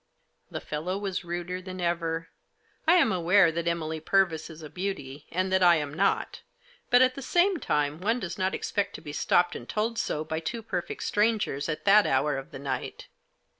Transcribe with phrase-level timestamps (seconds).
[0.49, 2.29] The fellow was ruder than ever.
[2.87, 6.41] I am aware that Emily Purvis is a beauty, and that I am not,
[6.89, 10.23] but at the same time one does not expect to be stopped and told so
[10.23, 13.09] by two perfect strangers, at that hour of the night.